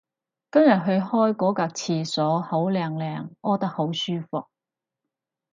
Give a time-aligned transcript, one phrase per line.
[0.51, 4.47] 今日去開嗰格廁所好靚靚屙得好舒服